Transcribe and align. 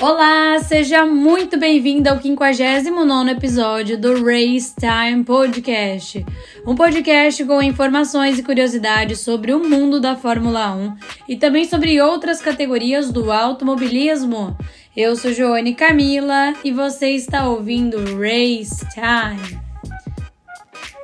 Olá, 0.00 0.58
seja 0.60 1.04
muito 1.04 1.58
bem-vindo 1.58 2.08
ao 2.08 2.18
59 2.18 3.32
episódio 3.32 4.00
do 4.00 4.24
Race 4.24 4.74
Time 4.74 5.22
Podcast. 5.22 6.24
Um 6.66 6.74
podcast 6.74 7.44
com 7.44 7.62
informações 7.62 8.38
e 8.38 8.42
curiosidades 8.42 9.20
sobre 9.20 9.52
o 9.52 9.62
mundo 9.62 10.00
da 10.00 10.16
Fórmula 10.16 10.74
1 10.74 10.96
e 11.28 11.36
também 11.36 11.66
sobre 11.66 12.00
outras 12.00 12.40
categorias 12.40 13.12
do 13.12 13.30
automobilismo. 13.30 14.56
Eu 14.96 15.14
sou 15.16 15.34
Joane 15.34 15.74
Camila 15.74 16.54
e 16.64 16.72
você 16.72 17.10
está 17.10 17.46
ouvindo 17.46 17.98
Race 18.16 18.82
Time. 18.94 19.60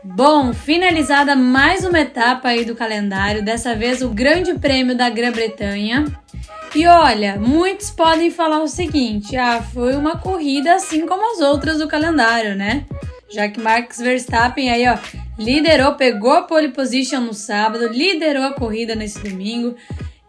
Bom, 0.03 0.55
finalizada 0.55 1.37
mais 1.37 1.85
uma 1.85 2.01
etapa 2.01 2.49
aí 2.49 2.65
do 2.65 2.75
calendário, 2.75 3.45
dessa 3.45 3.75
vez 3.75 4.01
o 4.01 4.09
Grande 4.09 4.55
Prêmio 4.55 4.97
da 4.97 5.11
Grã-Bretanha. 5.11 6.07
E 6.77 6.87
olha, 6.87 7.41
muitos 7.41 7.91
podem 7.91 8.31
falar 8.31 8.63
o 8.63 8.69
seguinte: 8.69 9.35
ah, 9.35 9.63
foi 9.63 9.97
uma 9.97 10.19
corrida 10.19 10.75
assim 10.75 11.07
como 11.07 11.33
as 11.33 11.41
outras 11.41 11.79
do 11.79 11.89
calendário, 11.89 12.55
né? 12.55 12.85
Já 13.31 13.49
que 13.49 13.59
Max 13.59 13.97
Verstappen 13.97 14.69
aí, 14.69 14.87
ó, 14.87 14.99
liderou, 15.39 15.95
pegou 15.95 16.33
a 16.33 16.43
pole 16.43 16.69
position 16.69 17.21
no 17.21 17.33
sábado, 17.33 17.89
liderou 17.89 18.43
a 18.45 18.53
corrida 18.53 18.95
nesse 18.95 19.19
domingo, 19.21 19.75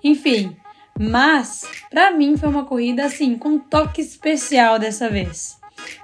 enfim. 0.02 0.56
Mas, 0.98 1.66
para 1.90 2.12
mim, 2.12 2.38
foi 2.38 2.48
uma 2.48 2.64
corrida 2.64 3.04
assim, 3.04 3.38
com 3.38 3.50
um 3.50 3.60
toque 3.60 4.00
especial 4.00 4.80
dessa 4.80 5.10
vez. 5.10 5.58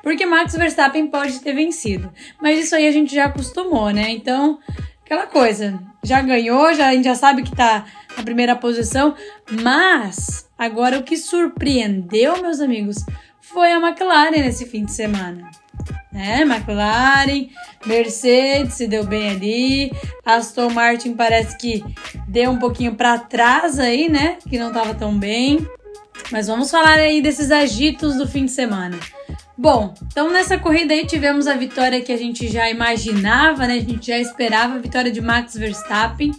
Porque 0.04 0.26
Max 0.26 0.56
Verstappen 0.56 1.08
pode 1.08 1.40
ter 1.40 1.54
vencido, 1.54 2.12
mas 2.42 2.60
isso 2.60 2.76
aí 2.76 2.86
a 2.86 2.92
gente 2.92 3.16
já 3.16 3.26
acostumou, 3.28 3.92
né? 3.92 4.12
Então, 4.12 4.60
aquela 5.04 5.28
coisa, 5.28 5.80
já 6.04 6.22
ganhou, 6.22 6.74
já, 6.74 6.88
a 6.88 6.94
gente 6.94 7.06
já 7.06 7.16
sabe 7.16 7.44
que 7.44 7.56
tá 7.56 7.86
na 8.18 8.24
primeira 8.24 8.56
posição, 8.56 9.16
mas 9.64 10.48
agora 10.58 11.00
o 11.00 11.04
que 11.04 11.18
surpreendeu, 11.18 12.42
meus 12.42 12.60
amigos, 12.60 12.98
foi 13.40 13.72
a 13.72 13.78
McLaren 13.78 14.32
nesse 14.32 14.66
fim 14.66 14.86
de 14.86 14.92
semana. 14.92 15.50
Né? 16.12 16.42
McLaren, 16.42 17.50
Mercedes 17.86 18.76
se 18.76 18.88
deu 18.88 19.04
bem 19.04 19.32
ali, 19.32 19.92
Aston 20.24 20.70
Martin 20.70 21.14
parece 21.14 21.58
que 21.58 21.84
deu 22.28 22.52
um 22.52 22.60
pouquinho 22.60 22.96
para 22.96 23.18
trás 23.18 23.80
aí, 23.80 24.10
né? 24.10 24.38
Que 24.48 24.60
não 24.60 24.68
estava 24.68 24.94
tão 24.94 25.18
bem. 25.18 25.68
Mas 26.32 26.48
vamos 26.48 26.70
falar 26.70 27.00
aí 27.00 27.22
desses 27.22 27.52
agitos 27.52 28.16
do 28.16 28.28
fim 28.28 28.46
de 28.46 28.52
semana. 28.52 28.98
Bom, 29.64 29.94
então 30.08 30.30
nessa 30.30 30.58
corrida 30.58 30.94
aí 30.94 31.08
tivemos 31.08 31.48
a 31.48 31.54
vitória 31.54 32.02
que 32.02 32.12
a 32.12 32.18
gente 32.18 32.50
já 32.50 32.70
imaginava, 32.70 33.66
né? 33.66 33.76
A 33.76 33.80
gente 33.80 34.08
já 34.08 34.20
esperava 34.20 34.74
a 34.74 34.78
vitória 34.78 35.10
de 35.10 35.22
Max 35.22 35.56
Verstappen. 35.56 36.34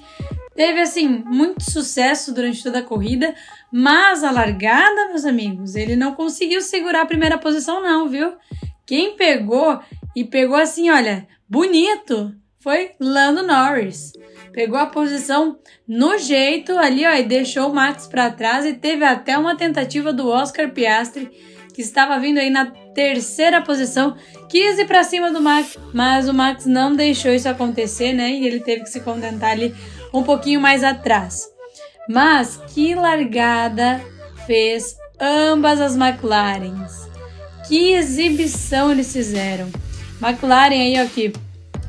Teve 0.55 0.83
assim 0.83 1.09
muito 1.25 1.63
sucesso 1.63 2.35
durante 2.35 2.63
toda 2.63 2.81
a 2.81 2.83
corrida, 2.83 3.35
mas 3.73 4.23
a 4.23 4.31
largada, 4.31 5.09
meus 5.09 5.25
amigos, 5.25 5.75
ele 5.75 5.97
não 5.97 6.13
conseguiu 6.13 6.61
segurar 6.61 7.01
a 7.01 7.07
primeira 7.07 7.39
posição 7.39 7.83
não, 7.83 8.11
viu? 8.11 8.35
Quem 8.85 9.17
pegou 9.17 9.81
e 10.15 10.23
pegou 10.23 10.57
assim, 10.57 10.91
olha, 10.91 11.27
bonito, 11.49 12.31
foi 12.61 12.91
Lando 13.01 13.43
Norris. 13.43 14.13
Pegou 14.53 14.79
a 14.79 14.85
posição 14.85 15.59
no 15.89 16.19
jeito 16.19 16.77
ali, 16.77 17.07
ó, 17.07 17.15
e 17.15 17.23
deixou 17.23 17.71
o 17.71 17.75
Max 17.75 18.07
para 18.07 18.31
trás 18.31 18.67
e 18.67 18.75
teve 18.75 19.03
até 19.03 19.39
uma 19.39 19.57
tentativa 19.57 20.13
do 20.13 20.29
Oscar 20.29 20.71
Piastri, 20.73 21.31
que 21.75 21.83
estava 21.83 22.19
vindo 22.21 22.39
aí 22.39 22.49
na 22.49 22.67
terceira 22.95 23.61
posição, 23.61 24.17
quis 24.49 24.79
ir 24.79 24.87
para 24.87 25.03
cima 25.03 25.33
do 25.33 25.41
Max, 25.41 25.77
mas 25.93 26.29
o 26.29 26.33
Max 26.33 26.67
não 26.67 26.95
deixou 26.95 27.33
isso 27.33 27.49
acontecer, 27.49 28.13
né? 28.13 28.31
E 28.31 28.47
ele 28.47 28.61
teve 28.61 28.85
que 28.85 28.91
se 28.91 29.01
contentar 29.01 29.51
ali 29.51 29.75
um 30.13 30.23
pouquinho 30.23 30.61
mais 30.61 30.85
atrás. 30.85 31.49
Mas 32.09 32.61
que 32.69 32.95
largada 32.95 34.01
fez 34.47 34.97
ambas 35.21 35.81
as 35.81 35.97
McLarens. 35.97 37.09
Que 37.67 37.95
exibição 37.95 38.93
eles 38.93 39.13
fizeram. 39.13 39.69
McLaren 40.23 40.75
aí 40.75 41.03
ó, 41.03 41.07
que 41.07 41.33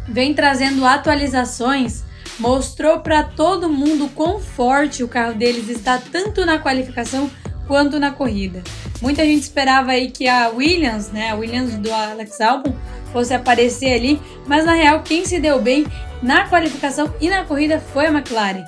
vem 0.07 0.33
trazendo 0.33 0.83
atualizações, 0.83 2.03
mostrou 2.39 3.01
para 3.01 3.23
todo 3.23 3.69
mundo 3.69 4.09
quão 4.15 4.39
forte 4.39 5.03
o 5.03 5.07
carro 5.07 5.35
deles 5.35 5.69
está 5.69 5.99
tanto 5.99 6.43
na 6.43 6.57
qualificação 6.57 7.29
quanto 7.67 7.99
na 7.99 8.11
corrida. 8.11 8.63
Muita 9.01 9.23
gente 9.23 9.43
esperava 9.43 9.91
aí 9.91 10.09
que 10.11 10.27
a 10.27 10.49
Williams, 10.49 11.09
né, 11.11 11.31
a 11.31 11.35
Williams 11.35 11.75
do 11.75 11.91
Alex 11.91 12.39
Albon, 12.41 12.73
fosse 13.11 13.33
aparecer 13.33 13.93
ali, 13.93 14.19
mas 14.45 14.65
na 14.65 14.73
real 14.73 15.01
quem 15.01 15.25
se 15.25 15.39
deu 15.39 15.61
bem 15.61 15.85
na 16.21 16.47
qualificação 16.49 17.13
e 17.21 17.29
na 17.29 17.45
corrida 17.45 17.79
foi 17.79 18.07
a 18.07 18.11
McLaren. 18.11 18.65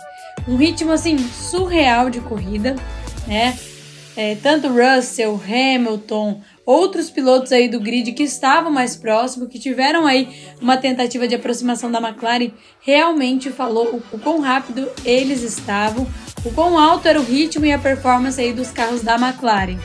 Um 0.47 0.55
ritmo 0.55 0.91
assim 0.91 1.17
surreal 1.17 2.09
de 2.09 2.19
corrida, 2.21 2.75
né? 3.27 3.57
É, 4.15 4.35
tanto 4.35 4.69
Russell, 4.69 5.39
Hamilton, 5.45 6.41
outros 6.67 7.09
pilotos 7.09 7.51
aí 7.51 7.67
do 7.67 7.79
grid 7.79 8.11
que 8.11 8.21
estavam 8.21 8.71
mais 8.71 8.95
próximos, 8.95 9.47
que 9.47 9.57
tiveram 9.57 10.05
aí 10.05 10.27
uma 10.61 10.77
tentativa 10.77 11.27
de 11.27 11.33
aproximação 11.33 11.89
da 11.89 11.99
McLaren, 11.99 12.51
realmente 12.81 13.49
falou 13.49 14.03
o, 14.11 14.19
quão 14.19 14.39
rápido 14.39 14.87
eles 15.03 15.41
estavam, 15.41 16.05
o 16.45 16.51
quão 16.51 16.77
alto 16.77 17.07
era 17.07 17.19
o 17.19 17.23
ritmo 17.23 17.65
e 17.65 17.71
a 17.71 17.79
performance 17.79 18.39
aí 18.39 18.53
dos 18.53 18.69
carros 18.69 19.01
da 19.01 19.15
McLaren. 19.15 19.79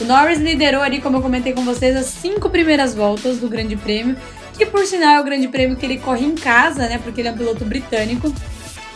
O 0.00 0.04
Norris 0.04 0.38
liderou 0.38 0.82
ali, 0.82 1.00
como 1.00 1.16
eu 1.16 1.22
comentei 1.22 1.54
com 1.54 1.64
vocês, 1.64 1.96
as 1.96 2.06
cinco 2.06 2.50
primeiras 2.50 2.94
voltas 2.94 3.38
do 3.38 3.48
Grande 3.48 3.76
Prêmio 3.76 4.14
que 4.56 4.66
por 4.66 4.86
sinal 4.86 5.16
é 5.16 5.20
o 5.20 5.24
grande 5.24 5.48
prêmio 5.48 5.76
que 5.76 5.84
ele 5.84 5.98
corre 5.98 6.24
em 6.24 6.34
casa, 6.34 6.88
né? 6.88 6.98
Porque 6.98 7.20
ele 7.20 7.28
é 7.28 7.32
um 7.32 7.36
piloto 7.36 7.64
britânico, 7.64 8.32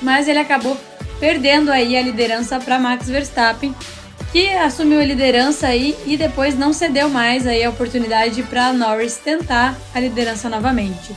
mas 0.00 0.26
ele 0.26 0.38
acabou 0.38 0.76
perdendo 1.18 1.70
aí 1.70 1.96
a 1.96 2.02
liderança 2.02 2.58
para 2.58 2.78
Max 2.78 3.08
Verstappen, 3.08 3.74
que 4.32 4.48
assumiu 4.54 5.00
a 5.00 5.04
liderança 5.04 5.66
aí 5.66 5.96
e 6.06 6.16
depois 6.16 6.56
não 6.56 6.72
cedeu 6.72 7.08
mais 7.08 7.46
aí 7.46 7.64
a 7.64 7.70
oportunidade 7.70 8.42
para 8.44 8.72
Norris 8.72 9.16
tentar 9.16 9.76
a 9.94 10.00
liderança 10.00 10.48
novamente. 10.48 11.14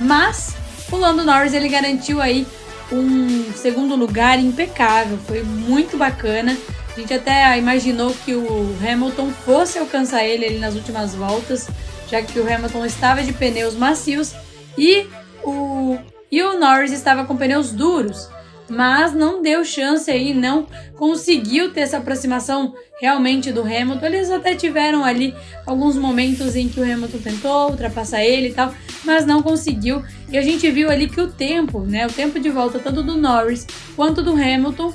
Mas 0.00 0.54
o 0.90 0.96
Lando 0.96 1.24
Norris 1.24 1.54
ele 1.54 1.68
garantiu 1.68 2.20
aí 2.20 2.46
um 2.90 3.52
segundo 3.52 3.94
lugar 3.94 4.38
impecável, 4.38 5.18
foi 5.26 5.42
muito 5.42 5.96
bacana. 5.96 6.56
A 6.96 7.00
gente 7.00 7.14
até 7.14 7.56
imaginou 7.58 8.14
que 8.24 8.34
o 8.34 8.74
Hamilton 8.82 9.30
fosse 9.30 9.78
alcançar 9.78 10.24
ele 10.24 10.46
ali 10.46 10.58
nas 10.58 10.74
últimas 10.74 11.14
voltas, 11.14 11.68
já 12.10 12.22
que 12.22 12.40
o 12.40 12.52
Hamilton 12.54 12.84
estava 12.86 13.22
de 13.22 13.32
pneus 13.32 13.74
macios 13.74 14.34
e 14.76 15.06
o, 15.44 15.96
e 16.30 16.42
o 16.42 16.58
Norris 16.58 16.92
estava 16.92 17.24
com 17.24 17.36
pneus 17.36 17.70
duros, 17.70 18.28
mas 18.68 19.12
não 19.12 19.42
deu 19.42 19.64
chance 19.64 20.10
aí, 20.10 20.34
não 20.34 20.66
conseguiu 20.96 21.72
ter 21.72 21.80
essa 21.80 21.98
aproximação 21.98 22.74
realmente 23.00 23.52
do 23.52 23.62
Hamilton. 23.62 24.06
Eles 24.06 24.30
até 24.30 24.54
tiveram 24.54 25.04
ali 25.04 25.34
alguns 25.66 25.96
momentos 25.96 26.56
em 26.56 26.68
que 26.68 26.80
o 26.80 26.82
Hamilton 26.82 27.18
tentou 27.18 27.70
ultrapassar 27.70 28.22
ele 28.22 28.48
e 28.48 28.52
tal, 28.52 28.74
mas 29.04 29.24
não 29.24 29.42
conseguiu. 29.42 30.02
E 30.30 30.36
a 30.36 30.42
gente 30.42 30.70
viu 30.70 30.90
ali 30.90 31.08
que 31.08 31.20
o 31.20 31.28
tempo, 31.28 31.80
né, 31.80 32.06
o 32.06 32.12
tempo 32.12 32.38
de 32.38 32.50
volta 32.50 32.78
tanto 32.78 33.02
do 33.02 33.16
Norris 33.16 33.66
quanto 33.96 34.22
do 34.22 34.32
Hamilton 34.32 34.92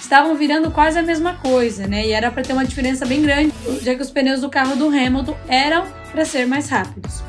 estavam 0.00 0.34
virando 0.34 0.70
quase 0.70 0.98
a 0.98 1.02
mesma 1.02 1.34
coisa, 1.34 1.86
né? 1.86 2.06
E 2.06 2.12
era 2.12 2.30
para 2.30 2.42
ter 2.42 2.52
uma 2.52 2.64
diferença 2.64 3.06
bem 3.06 3.22
grande, 3.22 3.52
já 3.82 3.94
que 3.94 4.02
os 4.02 4.10
pneus 4.10 4.42
do 4.42 4.50
carro 4.50 4.76
do 4.76 4.86
Hamilton 4.88 5.36
eram 5.48 5.86
para 6.12 6.24
ser 6.24 6.46
mais 6.46 6.68
rápidos. 6.68 7.22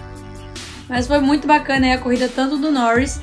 Mas 0.88 1.07
foi 1.07 1.19
muito 1.19 1.47
bacana 1.47 1.94
a 1.94 1.97
corrida 1.97 2.29
tanto 2.29 2.57
do 2.57 2.72
Norris 2.72 3.19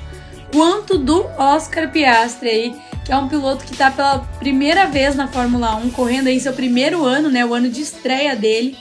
quanto 0.52 0.98
do 0.98 1.24
Oscar 1.38 1.90
Piastri 1.90 2.48
aí, 2.48 2.76
que 3.04 3.10
é 3.10 3.16
um 3.16 3.26
piloto 3.26 3.64
que 3.64 3.72
está 3.72 3.90
pela 3.90 4.19
primeira 4.38 4.87
vez 4.87 5.16
na 5.16 5.26
Fórmula 5.26 5.75
1, 5.76 5.90
correndo 5.90 6.28
aí 6.28 6.38
seu 6.38 6.52
primeiro 6.52 7.04
ano, 7.04 7.31
né, 7.31 7.44
o 7.44 7.54
ano 7.54 7.69
de 7.69 7.81
estreia 7.81 8.37
dele. 8.37 8.76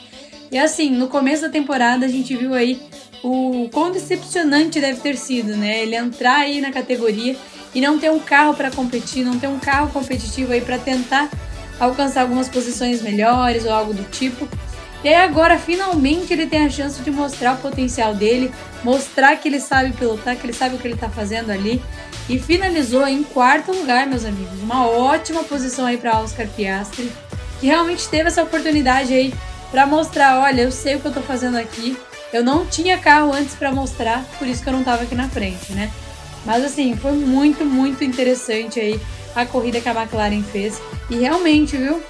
E 0.50 0.58
assim, 0.58 0.90
no 0.90 1.08
começo 1.08 1.42
da 1.42 1.48
temporada 1.48 2.04
a 2.04 2.08
gente 2.08 2.36
viu 2.36 2.52
aí 2.54 2.80
o 3.24 3.68
quão 3.72 3.90
decepcionante 3.90 4.80
deve 4.80 5.00
ter 5.00 5.16
sido, 5.16 5.56
né? 5.56 5.82
Ele 5.82 5.96
entrar 5.96 6.40
aí 6.40 6.60
na 6.60 6.70
categoria 6.70 7.36
e 7.74 7.80
não 7.80 7.98
ter 7.98 8.10
um 8.10 8.18
carro 8.18 8.52
para 8.52 8.70
competir, 8.70 9.24
não 9.24 9.38
ter 9.38 9.46
um 9.46 9.58
carro 9.58 9.90
competitivo 9.90 10.52
aí 10.52 10.60
para 10.60 10.76
tentar 10.78 11.30
alcançar 11.80 12.22
algumas 12.22 12.48
posições 12.48 13.00
melhores 13.00 13.64
ou 13.64 13.72
algo 13.72 13.94
do 13.94 14.04
tipo. 14.10 14.46
E 15.04 15.08
aí 15.08 15.16
agora 15.16 15.58
finalmente 15.58 16.32
ele 16.32 16.46
tem 16.46 16.64
a 16.64 16.70
chance 16.70 17.02
de 17.02 17.10
mostrar 17.10 17.54
o 17.54 17.56
potencial 17.58 18.14
dele, 18.14 18.52
mostrar 18.84 19.36
que 19.36 19.48
ele 19.48 19.60
sabe 19.60 19.92
pilotar, 19.92 20.36
que 20.36 20.46
ele 20.46 20.52
sabe 20.52 20.76
o 20.76 20.78
que 20.78 20.86
ele 20.86 20.94
está 20.94 21.08
fazendo 21.08 21.50
ali. 21.50 21.82
E 22.28 22.38
finalizou 22.38 23.06
em 23.06 23.22
quarto 23.24 23.72
lugar, 23.72 24.06
meus 24.06 24.24
amigos. 24.24 24.60
Uma 24.62 24.86
ótima 24.86 25.42
posição 25.42 25.86
aí 25.86 25.96
para 25.96 26.20
Oscar 26.20 26.46
Piastri, 26.46 27.10
que 27.58 27.66
realmente 27.66 28.08
teve 28.08 28.28
essa 28.28 28.42
oportunidade 28.42 29.12
aí 29.12 29.34
para 29.72 29.86
mostrar, 29.86 30.38
olha, 30.38 30.62
eu 30.62 30.70
sei 30.70 30.94
o 30.94 31.00
que 31.00 31.06
eu 31.06 31.10
estou 31.10 31.24
fazendo 31.24 31.56
aqui. 31.56 31.96
Eu 32.32 32.44
não 32.44 32.64
tinha 32.64 32.96
carro 32.96 33.32
antes 33.32 33.54
para 33.54 33.72
mostrar, 33.72 34.24
por 34.38 34.46
isso 34.46 34.62
que 34.62 34.68
eu 34.68 34.72
não 34.72 34.80
estava 34.80 35.02
aqui 35.02 35.14
na 35.14 35.28
frente, 35.28 35.72
né? 35.72 35.90
Mas 36.46 36.64
assim, 36.64 36.96
foi 36.96 37.12
muito, 37.12 37.64
muito 37.64 38.04
interessante 38.04 38.78
aí 38.78 39.00
a 39.34 39.44
corrida 39.44 39.80
que 39.80 39.88
a 39.88 39.92
McLaren 39.92 40.42
fez. 40.42 40.80
E 41.10 41.16
realmente, 41.16 41.76
viu? 41.76 42.02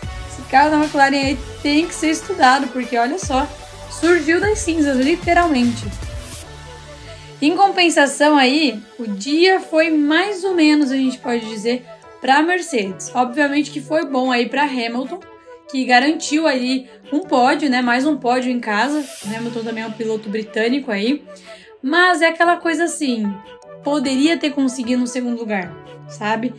Carro 0.53 0.71
da 0.71 0.77
McLaren 0.77 1.17
aí 1.17 1.39
tem 1.63 1.87
que 1.87 1.95
ser 1.95 2.11
estudado, 2.11 2.69
porque 2.69 2.99
olha 2.99 3.19
só, 3.19 3.49
surgiu 3.91 4.39
das 4.39 4.59
cinzas, 4.59 4.99
literalmente. 4.99 5.83
Em 7.41 7.57
compensação 7.57 8.37
aí, 8.37 8.79
o 8.99 9.07
dia 9.07 9.61
foi 9.61 9.91
mais 9.91 10.45
ou 10.45 10.55
menos, 10.55 10.93
a 10.93 10.97
gente 10.97 11.17
pode 11.17 11.49
dizer, 11.49 11.87
para 12.21 12.43
Mercedes. 12.43 13.11
Obviamente 13.15 13.71
que 13.71 13.81
foi 13.81 14.05
bom 14.05 14.31
aí 14.31 14.47
para 14.47 14.65
Hamilton, 14.65 15.21
que 15.71 15.87
garantiu 15.87 16.47
ali 16.47 16.87
um 17.11 17.21
pódio, 17.21 17.71
né? 17.71 17.81
Mais 17.81 18.07
um 18.07 18.19
pódio 18.19 18.53
em 18.53 18.61
casa. 18.61 19.03
O 19.25 19.35
Hamilton 19.35 19.65
também 19.65 19.85
é 19.85 19.87
um 19.87 19.93
piloto 19.93 20.29
britânico 20.29 20.91
aí. 20.91 21.25
Mas 21.83 22.21
é 22.21 22.29
aquela 22.29 22.59
coisa 22.59 22.85
assim, 22.85 23.27
poderia 23.83 24.37
ter 24.37 24.51
conseguido 24.51 25.03
um 25.03 25.07
segundo 25.07 25.39
lugar, 25.39 25.75
sabe? 26.09 26.55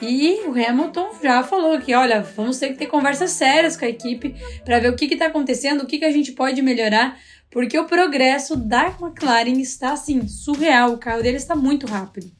E 0.00 0.42
o 0.46 0.50
Hamilton 0.50 1.10
já 1.22 1.42
falou 1.42 1.78
que, 1.80 1.94
olha, 1.94 2.20
vamos 2.20 2.58
ter 2.58 2.68
que 2.68 2.74
ter 2.74 2.86
conversas 2.86 3.30
sérias 3.30 3.76
com 3.76 3.84
a 3.84 3.88
equipe 3.88 4.34
para 4.64 4.78
ver 4.78 4.90
o 4.90 4.96
que 4.96 5.06
está 5.06 5.26
acontecendo, 5.26 5.82
o 5.82 5.86
que, 5.86 5.98
que 5.98 6.04
a 6.04 6.12
gente 6.12 6.32
pode 6.32 6.60
melhorar, 6.60 7.18
porque 7.50 7.78
o 7.78 7.86
progresso 7.86 8.56
da 8.56 8.94
McLaren 9.00 9.58
está 9.58 9.92
assim 9.92 10.28
surreal, 10.28 10.92
o 10.92 10.98
carro 10.98 11.22
deles 11.22 11.42
está 11.42 11.56
muito 11.56 11.86
rápido, 11.86 12.30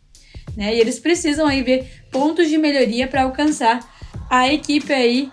né? 0.56 0.74
E 0.74 0.80
eles 0.80 0.98
precisam 0.98 1.46
aí 1.46 1.62
ver 1.62 2.04
pontos 2.10 2.48
de 2.48 2.58
melhoria 2.58 3.08
para 3.08 3.22
alcançar 3.22 3.80
a 4.28 4.52
equipe 4.52 4.92
aí 4.92 5.30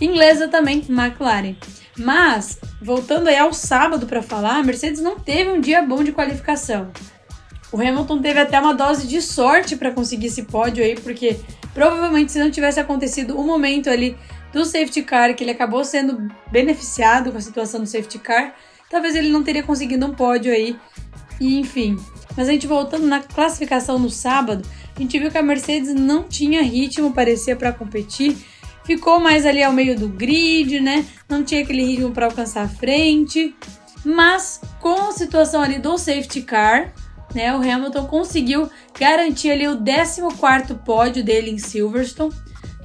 inglesa 0.00 0.48
também, 0.48 0.84
McLaren. 0.88 1.56
Mas 1.96 2.58
voltando 2.80 3.28
aí 3.28 3.36
ao 3.36 3.52
sábado 3.52 4.06
para 4.06 4.22
falar, 4.22 4.56
a 4.56 4.62
Mercedes 4.62 5.00
não 5.00 5.18
teve 5.18 5.50
um 5.50 5.60
dia 5.60 5.82
bom 5.82 6.02
de 6.02 6.12
qualificação. 6.12 6.90
O 7.72 7.80
Hamilton 7.80 8.20
teve 8.20 8.38
até 8.38 8.60
uma 8.60 8.74
dose 8.74 9.06
de 9.06 9.22
sorte 9.22 9.76
para 9.76 9.90
conseguir 9.90 10.26
esse 10.26 10.42
pódio 10.42 10.84
aí, 10.84 10.94
porque 10.94 11.40
provavelmente 11.72 12.30
se 12.30 12.38
não 12.38 12.50
tivesse 12.50 12.78
acontecido 12.78 13.34
o 13.34 13.40
um 13.40 13.46
momento 13.46 13.88
ali 13.88 14.16
do 14.52 14.64
safety 14.64 15.02
car, 15.02 15.34
que 15.34 15.42
ele 15.42 15.52
acabou 15.52 15.82
sendo 15.82 16.28
beneficiado 16.50 17.32
com 17.32 17.38
a 17.38 17.40
situação 17.40 17.80
do 17.80 17.86
safety 17.86 18.18
car, 18.18 18.54
talvez 18.90 19.14
ele 19.14 19.30
não 19.30 19.42
teria 19.42 19.62
conseguido 19.62 20.04
um 20.04 20.14
pódio 20.14 20.52
aí. 20.52 20.76
E 21.40 21.58
enfim. 21.58 21.96
Mas 22.36 22.48
a 22.48 22.52
gente 22.52 22.66
voltando 22.66 23.06
na 23.06 23.20
classificação 23.20 23.98
no 23.98 24.10
sábado, 24.10 24.68
a 24.94 25.00
gente 25.00 25.18
viu 25.18 25.30
que 25.30 25.38
a 25.38 25.42
Mercedes 25.42 25.94
não 25.94 26.24
tinha 26.24 26.62
ritmo, 26.62 27.12
parecia 27.12 27.56
para 27.56 27.72
competir. 27.72 28.36
Ficou 28.84 29.18
mais 29.18 29.46
ali 29.46 29.62
ao 29.62 29.72
meio 29.72 29.98
do 29.98 30.08
grid, 30.08 30.78
né? 30.80 31.06
Não 31.28 31.42
tinha 31.42 31.62
aquele 31.62 31.84
ritmo 31.84 32.10
para 32.10 32.26
alcançar 32.26 32.62
a 32.62 32.68
frente. 32.68 33.54
Mas 34.04 34.60
com 34.80 35.08
a 35.08 35.12
situação 35.12 35.62
ali 35.62 35.78
do 35.78 35.96
safety 35.96 36.42
car, 36.42 36.92
né? 37.34 37.54
O 37.54 37.58
Hamilton 37.58 38.06
conseguiu 38.06 38.70
garantir 38.98 39.50
ali 39.50 39.68
o 39.68 39.78
14 39.78 40.74
pódio 40.84 41.24
dele 41.24 41.50
em 41.50 41.58
Silverstone, 41.58 42.34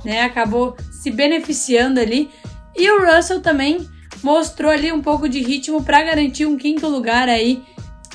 né? 0.03 0.21
Acabou 0.21 0.75
se 0.91 1.11
beneficiando 1.11 1.99
ali. 1.99 2.29
E 2.75 2.89
o 2.91 3.05
Russell 3.05 3.41
também 3.41 3.87
mostrou 4.23 4.71
ali 4.71 4.91
um 4.91 5.01
pouco 5.01 5.27
de 5.27 5.41
ritmo 5.41 5.83
para 5.83 6.03
garantir 6.03 6.45
um 6.45 6.57
quinto 6.57 6.87
lugar 6.87 7.27
aí. 7.29 7.63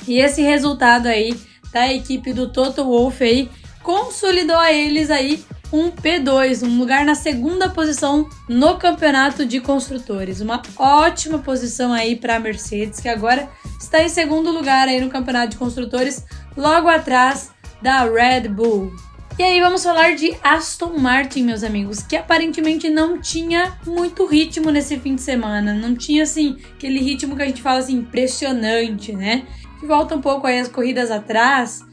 E 0.07 0.19
esse 0.19 0.41
resultado 0.41 1.07
aí 1.07 1.39
da 1.71 1.91
equipe 1.91 2.33
do 2.33 2.51
Toto 2.51 2.83
Wolff 2.83 3.23
aí 3.23 3.49
consolidou 3.81 4.57
a 4.57 4.71
eles 4.71 5.09
aí 5.09 5.43
um 5.71 5.89
P2, 5.89 6.61
um 6.61 6.77
lugar 6.77 7.03
na 7.03 7.15
segunda 7.15 7.67
posição 7.67 8.29
no 8.47 8.77
campeonato 8.77 9.43
de 9.43 9.59
construtores. 9.59 10.39
Uma 10.39 10.61
ótima 10.77 11.39
posição 11.39 11.91
aí 11.91 12.15
para 12.15 12.35
a 12.35 12.39
Mercedes, 12.39 12.99
que 12.99 13.09
agora 13.09 13.49
está 13.79 14.03
em 14.03 14.09
segundo 14.09 14.51
lugar 14.51 14.87
aí 14.87 14.99
no 14.99 15.09
campeonato 15.09 15.51
de 15.51 15.57
construtores, 15.57 16.25
logo 16.55 16.87
atrás 16.87 17.51
da 17.81 18.03
Red 18.05 18.49
Bull. 18.49 18.93
E 19.37 19.41
aí 19.41 19.59
vamos 19.59 19.83
falar 19.83 20.15
de 20.15 20.35
Aston 20.43 20.97
Martin, 20.99 21.43
meus 21.43 21.63
amigos, 21.63 22.03
que 22.03 22.15
aparentemente 22.15 22.87
não 22.87 23.19
tinha 23.19 23.75
muito 23.85 24.27
ritmo 24.27 24.69
nesse 24.69 24.99
fim 24.99 25.15
de 25.15 25.21
semana, 25.21 25.73
não 25.73 25.95
tinha 25.95 26.21
assim 26.21 26.57
aquele 26.75 26.99
ritmo 26.99 27.35
que 27.35 27.41
a 27.41 27.47
gente 27.47 27.61
fala 27.61 27.79
assim 27.79 27.95
impressionante, 27.95 29.11
né? 29.11 29.47
Que 29.79 29.87
volta 29.87 30.15
um 30.15 30.21
pouco 30.21 30.45
aí 30.45 30.59
as 30.59 30.67
corridas 30.67 31.09
atrás, 31.09 31.83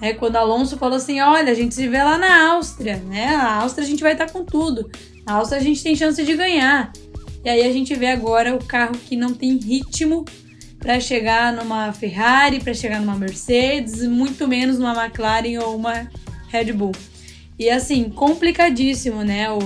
é, 0.00 0.12
quando 0.14 0.36
Alonso 0.36 0.76
falou 0.78 0.96
assim: 0.96 1.20
olha, 1.20 1.52
a 1.52 1.54
gente 1.54 1.74
se 1.74 1.86
vê 1.86 2.02
lá 2.02 2.16
na 2.16 2.50
Áustria, 2.52 2.96
né? 2.96 3.36
Na 3.36 3.56
Áustria 3.56 3.84
a 3.84 3.88
gente 3.88 4.02
vai 4.02 4.12
estar 4.12 4.30
com 4.30 4.44
tudo. 4.44 4.90
Na 5.26 5.34
Áustria 5.34 5.60
a 5.60 5.64
gente 5.64 5.82
tem 5.82 5.94
chance 5.94 6.22
de 6.24 6.34
ganhar. 6.34 6.92
E 7.44 7.48
aí 7.48 7.62
a 7.62 7.72
gente 7.72 7.94
vê 7.94 8.08
agora 8.08 8.54
o 8.54 8.64
carro 8.64 8.96
que 8.96 9.16
não 9.16 9.32
tem 9.32 9.56
ritmo 9.56 10.24
para 10.86 11.00
chegar 11.00 11.52
numa 11.52 11.92
Ferrari, 11.92 12.60
para 12.60 12.72
chegar 12.72 13.00
numa 13.00 13.16
Mercedes, 13.16 14.06
muito 14.06 14.46
menos 14.46 14.78
numa 14.78 15.04
McLaren 15.04 15.58
ou 15.60 15.74
uma 15.74 16.08
Red 16.46 16.72
Bull. 16.72 16.92
E 17.58 17.68
assim, 17.68 18.08
complicadíssimo, 18.08 19.24
né? 19.24 19.50
O, 19.50 19.58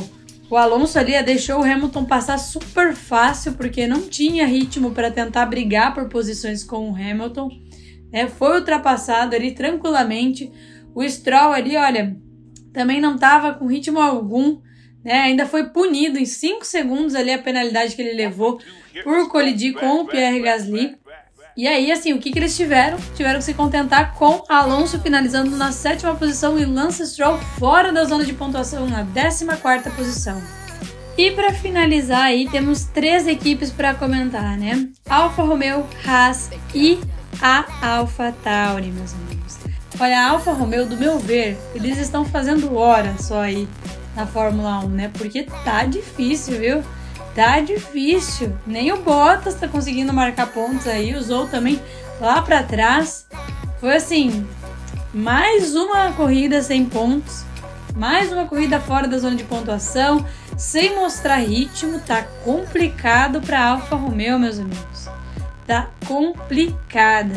o 0.49 0.57
Alonso 0.57 0.99
ali 0.99 1.23
deixou 1.23 1.61
o 1.61 1.63
Hamilton 1.63 2.07
passar 2.07 2.39
super 2.39 2.95
fácil 2.95 3.53
porque 3.53 3.87
não 3.87 4.09
tinha 4.09 4.47
ritmo 4.47 4.93
para 4.93 5.11
tentar 5.11 5.45
brigar 5.45 5.93
por 5.93 6.09
posições 6.09 6.65
com 6.65 6.91
o 6.91 6.95
Hamilton 6.97 7.51
né? 8.11 8.27
Foi 8.27 8.57
ultrapassado 8.57 9.37
ali 9.37 9.53
tranquilamente. 9.53 10.51
O 10.95 11.07
Stroll 11.07 11.53
ali, 11.53 11.77
olha, 11.77 12.17
também 12.73 12.99
não 12.99 13.17
estava 13.17 13.53
com 13.53 13.67
ritmo 13.67 14.01
algum, 14.01 14.59
né? 15.05 15.21
Ainda 15.21 15.45
foi 15.47 15.69
punido 15.69 16.19
em 16.19 16.25
5 16.25 16.65
segundos 16.65 17.15
ali 17.15 17.31
a 17.31 17.39
penalidade 17.39 17.95
que 17.95 18.01
ele 18.03 18.15
levou 18.15 18.59
por 19.05 19.29
colidir 19.29 19.75
com 19.75 20.01
o 20.01 20.07
Pierre 20.07 20.41
Gasly. 20.41 20.97
E 21.61 21.69
aí, 21.69 21.93
assim, 21.93 22.15
o 22.15 22.19
que, 22.19 22.33
que 22.33 22.39
eles 22.39 22.57
tiveram? 22.57 22.97
Tiveram 23.15 23.39
que 23.39 23.45
se 23.45 23.53
contentar 23.53 24.15
com 24.15 24.43
Alonso 24.49 24.99
finalizando 24.99 25.59
na 25.59 25.73
sétima 25.73 26.15
posição 26.15 26.59
e 26.59 26.65
Lance 26.65 27.07
Stroll 27.07 27.37
fora 27.59 27.93
da 27.93 28.03
zona 28.07 28.25
de 28.25 28.33
pontuação 28.33 28.89
na 28.89 29.05
14 29.05 29.45
posição. 29.95 30.41
E 31.19 31.31
para 31.33 31.53
finalizar 31.53 32.23
aí, 32.23 32.49
temos 32.49 32.85
três 32.85 33.27
equipes 33.27 33.71
para 33.71 33.93
comentar, 33.93 34.57
né? 34.57 34.89
Alfa 35.07 35.43
Romeo, 35.43 35.87
Haas 36.03 36.49
e 36.75 36.99
a 37.43 37.67
Alpha 37.83 38.35
Tauri, 38.43 38.91
meus 38.91 39.13
amigos. 39.13 39.59
Olha, 40.01 40.19
a 40.19 40.31
Alfa 40.31 40.53
Romeo, 40.53 40.87
do 40.87 40.97
meu 40.97 41.19
ver, 41.19 41.59
eles 41.75 41.99
estão 41.99 42.25
fazendo 42.25 42.75
hora 42.75 43.17
só 43.19 43.43
aí 43.43 43.69
na 44.17 44.27
Fórmula 44.27 44.79
1, 44.79 44.89
né? 44.89 45.11
Porque 45.13 45.43
tá 45.43 45.85
difícil, 45.85 46.59
viu? 46.59 46.83
Tá 47.35 47.61
difícil. 47.61 48.57
Nem 48.67 48.93
o 48.93 49.03
Bottas 49.03 49.55
tá 49.55 49.69
conseguindo 49.69 50.13
marcar 50.13 50.49
pontos 50.49 50.87
aí, 50.87 51.15
usou 51.15 51.47
também 51.47 51.81
lá 52.21 52.43
para 52.43 52.63
trás. 52.63 53.27
Foi 53.81 53.97
assim, 53.97 54.47
mais 55.15 55.75
uma 55.75 56.13
corrida 56.13 56.63
sem 56.63 56.85
pontos, 56.85 57.45
mais 57.97 58.31
uma 58.33 58.47
corrida 58.47 58.79
fora 58.81 59.09
da 59.09 59.19
zona 59.19 59.37
de 59.37 59.45
pontuação, 59.45 60.27
sem 60.57 60.95
mostrar 60.95 61.37
ritmo, 61.37 62.01
tá 62.01 62.23
complicado 62.45 63.41
para 63.41 63.65
Alfa 63.65 63.97
Romeo, 63.97 64.39
meus 64.39 64.59
amigos 64.59 65.09
tá 65.71 65.89
complicada. 66.05 67.33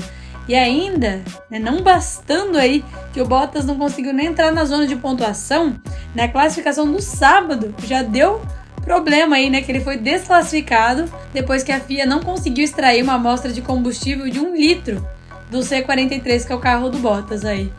E 0.47 0.55
ainda, 0.55 1.21
né, 1.51 1.59
não 1.59 1.83
bastando 1.83 2.57
aí 2.57 2.83
que 3.13 3.21
o 3.21 3.25
Bottas 3.25 3.63
não 3.63 3.77
conseguiu 3.77 4.11
nem 4.11 4.25
entrar 4.25 4.51
na 4.51 4.65
zona 4.65 4.87
de 4.87 4.95
pontuação, 4.95 5.79
na 6.15 6.27
classificação 6.27 6.91
do 6.91 6.99
sábado 6.99 7.75
já 7.85 8.01
deu 8.01 8.41
problema 8.83 9.35
aí, 9.37 9.49
né? 9.49 9.61
Que 9.61 9.71
ele 9.71 9.81
foi 9.81 9.97
desclassificado 9.97 11.11
depois 11.33 11.63
que 11.63 11.71
a 11.71 11.79
FIA 11.79 12.05
não 12.05 12.21
conseguiu 12.21 12.63
extrair 12.63 13.03
uma 13.03 13.13
amostra 13.13 13.51
de 13.51 13.61
combustível 13.61 14.29
de 14.29 14.39
um 14.39 14.55
litro 14.55 15.05
do 15.49 15.59
C43, 15.59 16.45
que 16.45 16.51
é 16.51 16.55
o 16.55 16.59
carro 16.59 16.89
do 16.89 16.97
Bottas 16.99 17.45
aí. 17.45 17.71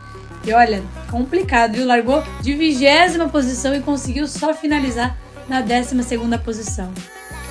E 0.45 0.53
olha, 0.53 0.83
complicado, 1.09 1.73
viu? 1.73 1.85
Largou 1.85 2.23
de 2.41 2.53
vigésima 2.53 3.27
posição 3.27 3.75
e 3.75 3.81
conseguiu 3.81 4.27
só 4.27 4.53
finalizar 4.53 5.17
na 5.47 5.61
décima 5.61 6.03
segunda 6.03 6.37
posição. 6.37 6.91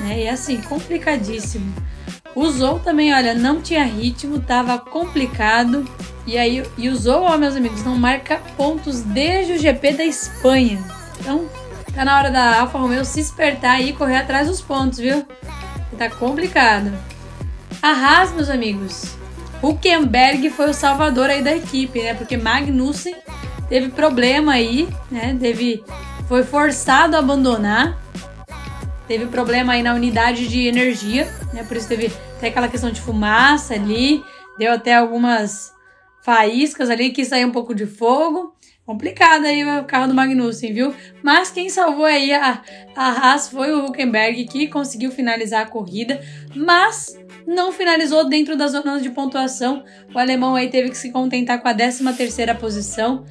Né? 0.01 0.23
E 0.23 0.29
assim, 0.29 0.61
complicadíssimo. 0.63 1.73
Usou 2.35 2.81
também, 2.81 3.15
olha, 3.15 3.35
não 3.35 3.61
tinha 3.61 3.85
ritmo, 3.85 4.41
tava 4.41 4.79
complicado. 4.79 5.89
E 6.27 6.39
aí, 6.39 6.65
e 6.79 6.89
usou, 6.89 7.23
ó, 7.23 7.37
meus 7.37 7.55
amigos, 7.55 7.85
não 7.85 7.97
marca 7.97 8.41
pontos 8.57 9.03
desde 9.03 9.53
o 9.53 9.59
GP 9.59 9.93
da 9.93 10.05
Espanha. 10.05 10.83
Então, 11.21 11.49
tá 11.95 12.05
na 12.05 12.19
hora 12.19 12.31
da 12.31 12.61
Alfa 12.61 12.79
Romeo 12.79 13.05
se 13.05 13.21
espertar 13.21 13.81
e 13.81 13.93
correr 13.93 14.17
atrás 14.17 14.49
dos 14.49 14.61
pontos, 14.61 14.99
viu? 14.99 15.25
Tá 15.97 16.11
complicado. 16.11 16.93
A 17.81 17.91
Haas, 17.91 18.33
meus 18.33 18.51
amigos, 18.51 19.17
Huckenberg 19.63 20.51
foi 20.51 20.71
o 20.71 20.75
salvador 20.75 21.31
aí 21.31 21.43
da 21.43 21.55
equipe, 21.55 22.03
né? 22.03 22.15
Porque 22.15 22.37
Magnussen 22.37 23.15
teve 23.69 23.91
problema 23.91 24.53
aí, 24.53 24.89
né? 25.11 25.37
Teve, 25.41 25.85
foi 26.29 26.43
forçado 26.43 27.15
a 27.15 27.21
abandonar 27.21 28.03
teve 29.07 29.27
problema 29.27 29.75
aí 29.75 29.83
na 29.83 29.95
unidade 29.95 30.49
de 30.49 30.67
energia, 30.67 31.31
né? 31.53 31.65
Por 31.65 31.77
isso 31.77 31.89
teve 31.89 32.13
até 32.37 32.49
aquela 32.49 32.69
questão 32.69 32.91
de 32.91 33.01
fumaça 33.01 33.75
ali, 33.75 34.23
deu 34.59 34.73
até 34.73 34.95
algumas 34.95 35.73
faíscas 36.23 36.89
ali 36.89 37.11
que 37.11 37.25
saiu 37.25 37.49
um 37.49 37.53
pouco 37.53 37.75
de 37.75 37.87
fogo. 37.87 38.54
Complicado 38.87 39.47
aí 39.47 39.65
o 39.65 39.85
carro 39.85 40.09
do 40.09 40.15
Magnussen, 40.15 40.75
viu? 40.75 40.95
Mas 41.23 41.51
quem 41.51 41.71
salvou 41.71 42.05
aí 42.05 42.35
a, 42.35 42.61
a 42.95 43.11
Haas 43.13 43.49
foi 43.49 43.73
o 43.73 43.87
Huckenberg, 43.87 44.45
que 44.45 44.67
conseguiu 44.67 45.11
finalizar 45.11 45.63
a 45.63 45.71
corrida, 45.71 46.21
mas 46.55 47.19
não 47.47 47.73
finalizou 47.73 48.29
dentro 48.29 48.57
da 48.57 48.67
zona 48.67 49.01
de 49.01 49.09
pontuação. 49.09 49.83
O 50.15 50.19
alemão 50.19 50.55
aí 50.55 50.69
teve 50.69 50.91
que 50.91 50.99
se 50.99 51.11
contentar 51.11 51.63
com 51.63 51.69
a 51.69 51.73
13 51.73 52.13
terceira 52.13 52.55
posição. 52.55 53.25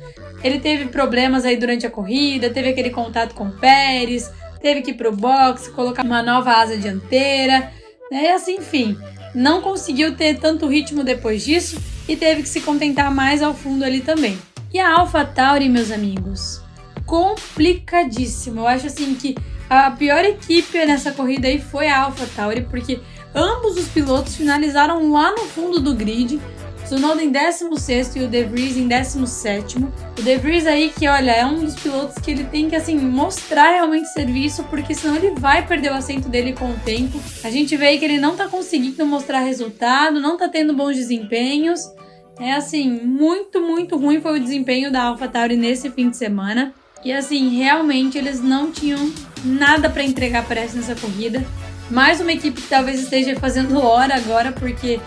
Ele 0.43 0.60
teve 0.60 0.88
problemas 0.88 1.45
aí 1.45 1.55
durante 1.55 1.86
a 1.86 1.91
corrida, 1.91 2.50
teve 2.50 2.69
aquele 2.69 2.89
contato 2.89 3.36
com 3.36 3.45
o 3.45 3.60
Pérez, 3.60 4.31
teve 4.60 4.81
que 4.81 4.89
ir 4.89 4.95
pro 4.95 5.15
box, 5.15 5.67
colocar 5.67 6.03
uma 6.03 6.24
nova 6.24 6.51
asa 6.51 6.75
dianteira, 6.75 7.72
né? 8.10 8.24
E 8.24 8.31
assim, 8.31 8.55
enfim, 8.55 8.98
não 9.36 9.62
conseguiu 9.62 10.15
ter 10.15 10.39
tanto 10.39 10.65
ritmo 10.65 11.03
depois 11.03 11.45
disso 11.45 11.79
e 12.10 12.15
teve 12.15 12.41
que 12.41 12.50
se 12.50 12.62
contentar 12.62 13.13
mais 13.13 13.43
ao 13.43 13.53
fundo 13.53 13.86
ali 13.86 14.01
também. 14.01 14.36
E 14.74 14.80
a 14.80 14.98
Alpha 14.98 15.24
Tauri, 15.24 15.70
meus 15.70 15.92
amigos, 15.92 16.60
complicadíssimo. 17.06 18.62
Eu 18.62 18.68
acho 18.68 18.88
assim 18.88 19.13
que 19.13 19.36
a 19.70 19.92
pior 19.92 20.25
equipe 20.25 20.84
nessa 20.84 21.12
corrida 21.12 21.48
aí 21.48 21.62
foi 21.62 21.88
a 21.88 22.01
AlphaTauri, 22.01 22.62
porque 22.63 23.00
ambos 23.36 23.77
os 23.77 23.88
pilotos 23.88 24.36
finalizaram 24.36 25.12
lá 25.12 25.30
no 25.30 25.46
fundo 25.46 25.80
do 25.80 25.94
grid. 25.94 26.42
Tsunoda 26.86 27.24
em 27.24 27.32
16 27.32 28.15
e 28.15 28.20
o 28.22 28.27
De 28.27 28.44
Vries 28.46 28.75
em 28.75 28.88
17. 28.88 29.77
O 29.77 30.22
De 30.22 30.38
Vries 30.38 30.65
aí 30.65 30.89
que, 30.89 31.08
olha, 31.08 31.32
é 31.32 31.46
um 31.46 31.63
dos 31.63 31.75
pilotos 31.75 32.15
que 32.15 32.32
ele 32.32 32.44
tem 32.44 32.68
que, 32.68 32.75
assim, 32.75 32.98
mostrar 32.98 33.74
realmente 33.74 34.12
serviço, 34.12 34.63
porque 34.65 34.96
senão 34.96 35.15
ele 35.15 35.32
vai 35.39 35.65
perder 35.65 35.92
o 35.92 35.96
assento 35.96 36.27
dele 36.27 36.51
com 36.51 36.72
o 36.72 36.80
tempo. 36.80 37.22
A 37.44 37.50
gente 37.51 37.77
vê 37.77 37.89
aí 37.89 38.00
que 38.00 38.06
ele 38.06 38.20
não 38.20 38.36
tá 38.36 38.50
conseguindo 38.50 39.06
mostrar 39.06 39.39
resultado, 39.42 40.20
não 40.20 40.36
tá 40.36 40.50
tendo 40.50 40.74
bons 40.74 40.96
desempenhos. 40.96 41.80
É, 42.40 42.54
assim, 42.54 42.90
muito, 42.90 43.62
muito 43.62 43.98
ruim 43.98 44.20
foi 44.20 44.40
o 44.40 44.44
desempenho 44.44 44.92
da 44.92 45.04
AlphaTauri 45.04 45.56
nesse 45.56 45.90
fim 45.90 46.10
de 46.10 46.18
semana. 46.18 46.74
E, 47.04 47.12
assim, 47.12 47.58
realmente 47.58 48.18
eles 48.18 48.42
não 48.42 48.72
tinham 48.72 49.12
nada 49.44 49.90
para 49.90 50.04
entregar, 50.04 50.46
parece, 50.48 50.75
nessa 50.75 50.96
corrida. 50.96 51.46
Mais 51.92 52.22
uma 52.22 52.32
equipe 52.32 52.62
que 52.62 52.68
talvez 52.68 53.00
esteja 53.00 53.36
fazendo 53.40 53.80
hora 53.80 54.16
agora, 54.16 54.52
porque 54.52 55.00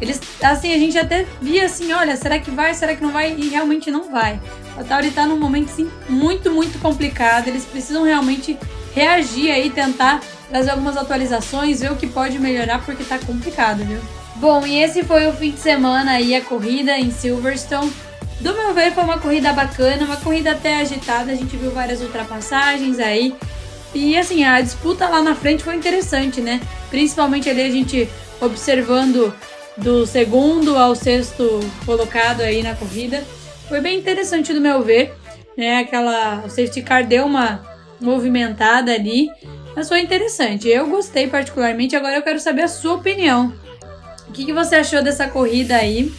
eles, 0.00 0.20
assim, 0.42 0.72
a 0.72 0.78
gente 0.78 0.96
até 0.96 1.26
via 1.40 1.64
assim, 1.64 1.92
olha, 1.92 2.16
será 2.16 2.38
que 2.38 2.50
vai, 2.50 2.74
será 2.74 2.94
que 2.94 3.02
não 3.02 3.10
vai? 3.10 3.34
E 3.34 3.48
realmente 3.48 3.90
não 3.90 4.10
vai. 4.10 4.40
A 4.76 4.84
Tauri 4.84 5.10
tá 5.10 5.26
num 5.26 5.38
momento, 5.38 5.70
assim, 5.70 5.90
muito, 6.08 6.50
muito 6.52 6.78
complicado. 6.78 7.48
Eles 7.48 7.64
precisam 7.64 8.04
realmente 8.04 8.56
reagir 8.94 9.50
aí, 9.50 9.70
tentar 9.70 10.20
trazer 10.48 10.70
algumas 10.70 10.96
atualizações, 10.96 11.80
ver 11.80 11.90
o 11.90 11.96
que 11.96 12.06
pode 12.06 12.38
melhorar, 12.38 12.84
porque 12.84 13.02
tá 13.04 13.18
complicado, 13.18 13.84
viu? 13.84 14.00
Bom, 14.40 14.64
e 14.64 14.80
esse 14.80 15.02
foi 15.02 15.26
o 15.26 15.32
fim 15.32 15.50
de 15.50 15.58
semana 15.58 16.12
aí, 16.12 16.32
a 16.32 16.40
corrida 16.40 16.96
em 16.96 17.10
Silverstone. 17.10 17.92
Do 18.40 18.54
meu 18.54 18.72
ver, 18.72 18.92
foi 18.92 19.02
uma 19.02 19.18
corrida 19.18 19.52
bacana, 19.52 20.04
uma 20.04 20.16
corrida 20.16 20.52
até 20.52 20.76
agitada. 20.76 21.32
A 21.32 21.34
gente 21.34 21.56
viu 21.56 21.72
várias 21.72 22.00
ultrapassagens 22.00 23.00
aí. 23.00 23.34
E 23.92 24.16
assim, 24.16 24.44
a 24.44 24.60
disputa 24.60 25.08
lá 25.08 25.20
na 25.20 25.34
frente 25.34 25.64
foi 25.64 25.74
interessante, 25.74 26.40
né? 26.40 26.60
Principalmente 26.88 27.50
ali 27.50 27.62
a 27.62 27.70
gente 27.70 28.08
observando 28.40 29.34
do 29.76 30.06
segundo 30.06 30.76
ao 30.76 30.94
sexto 30.94 31.58
colocado 31.84 32.42
aí 32.42 32.62
na 32.62 32.76
corrida. 32.76 33.24
Foi 33.68 33.80
bem 33.80 33.98
interessante 33.98 34.52
do 34.52 34.60
meu 34.60 34.82
ver, 34.82 35.12
né? 35.56 35.78
Aquela 35.78 36.44
o 36.46 36.48
safety 36.48 36.82
car 36.82 37.04
deu 37.04 37.26
uma 37.26 37.60
movimentada 38.00 38.92
ali, 38.92 39.28
mas 39.74 39.88
foi 39.88 40.00
interessante. 40.00 40.68
Eu 40.68 40.86
gostei 40.86 41.26
particularmente. 41.26 41.96
Agora 41.96 42.14
eu 42.14 42.22
quero 42.22 42.38
saber 42.38 42.62
a 42.62 42.68
sua 42.68 42.94
opinião. 42.94 43.52
O 44.28 44.32
que, 44.32 44.44
que 44.44 44.52
você 44.52 44.76
achou 44.76 45.02
dessa 45.02 45.26
corrida 45.26 45.76
aí? 45.76 46.12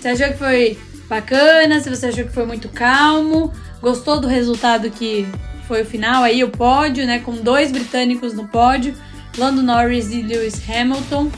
Você 0.00 0.08
achou 0.08 0.28
que 0.28 0.38
foi 0.38 0.78
bacana? 1.08 1.80
Se 1.80 1.90
você 1.90 2.06
achou 2.06 2.24
que 2.24 2.32
foi 2.32 2.46
muito 2.46 2.68
calmo? 2.68 3.52
Gostou 3.80 4.20
do 4.20 4.28
resultado 4.28 4.90
que 4.90 5.26
foi 5.66 5.82
o 5.82 5.86
final 5.86 6.22
aí, 6.22 6.44
o 6.44 6.50
pódio, 6.50 7.06
né? 7.06 7.18
Com 7.20 7.32
dois 7.36 7.72
britânicos 7.72 8.34
no 8.34 8.46
pódio, 8.48 8.94
Lando 9.38 9.62
Norris 9.62 10.10
e 10.10 10.22
Lewis 10.22 10.60
Hamilton. 10.68 11.30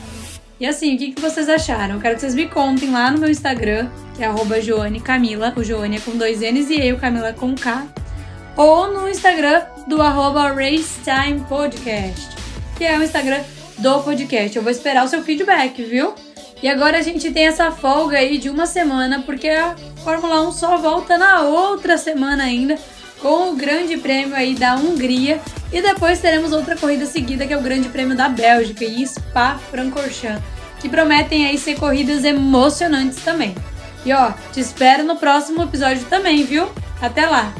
E 0.59 0.65
assim, 0.65 0.95
o 0.95 0.97
que, 0.97 1.11
que 1.13 1.21
vocês 1.21 1.49
acharam? 1.49 1.95
Eu 1.95 2.01
quero 2.01 2.15
que 2.15 2.21
vocês 2.21 2.35
me 2.35 2.47
contem 2.47 2.91
lá 2.91 3.11
no 3.11 3.19
meu 3.19 3.29
Instagram, 3.29 3.89
que 4.15 4.23
é 4.23 4.27
arroba 4.27 4.61
Joane 4.61 4.99
Camila. 4.99 5.53
O 5.55 5.63
Joane 5.63 5.97
é 5.97 5.99
com 5.99 6.17
dois 6.17 6.39
N's 6.39 6.69
e 6.69 6.79
eu, 6.79 6.97
Camila, 6.97 7.33
com 7.33 7.55
K. 7.55 7.85
Ou 8.55 8.93
no 8.93 9.09
Instagram 9.09 9.63
do 9.87 10.01
arroba 10.01 10.53
Racetime 10.53 11.41
Podcast, 11.49 12.29
que 12.77 12.85
é 12.85 12.97
o 12.97 13.03
Instagram 13.03 13.41
do 13.83 13.99
podcast. 13.99 14.55
Eu 14.55 14.63
vou 14.63 14.71
esperar 14.71 15.05
o 15.05 15.07
seu 15.07 15.21
feedback, 15.21 15.83
viu? 15.83 16.15
E 16.61 16.69
agora 16.69 16.97
a 16.97 17.01
gente 17.01 17.29
tem 17.31 17.45
essa 17.47 17.69
folga 17.69 18.17
aí 18.17 18.37
de 18.37 18.49
uma 18.49 18.65
semana, 18.65 19.21
porque 19.25 19.49
a 19.49 19.75
Fórmula 20.03 20.41
1 20.47 20.51
só 20.53 20.77
volta 20.77 21.17
na 21.17 21.41
outra 21.41 21.97
semana 21.97 22.45
ainda, 22.45 22.79
com 23.21 23.51
o 23.51 23.55
Grande 23.55 23.97
Prêmio 23.97 24.35
aí 24.35 24.55
da 24.55 24.75
Hungria. 24.75 25.39
E 25.71 25.81
depois 25.81 26.19
teremos 26.19 26.53
outra 26.53 26.77
corrida 26.77 27.05
seguida, 27.05 27.45
que 27.45 27.53
é 27.53 27.57
o 27.57 27.61
Grande 27.61 27.89
Prêmio 27.89 28.15
da 28.15 28.29
Bélgica, 28.29 28.85
em 28.85 29.05
Spa-Francorchamps 29.05 30.53
que 30.83 30.89
prometem 30.89 31.45
aí 31.45 31.57
ser 31.57 31.79
corridas 31.79 32.25
emocionantes 32.25 33.23
também. 33.23 33.55
E 34.05 34.11
ó, 34.11 34.33
te 34.51 34.59
espero 34.59 35.05
no 35.05 35.15
próximo 35.15 35.63
episódio 35.63 36.03
também, 36.09 36.43
viu? 36.43 36.69
Até 37.01 37.25
lá! 37.25 37.53